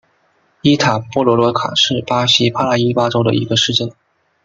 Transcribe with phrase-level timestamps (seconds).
[0.61, 3.91] 伊塔波罗罗卡是巴西帕拉伊巴州的一个市镇。